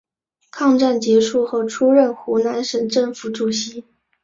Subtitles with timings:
[0.49, 3.85] 抗战结束后出任湖南省政府主席。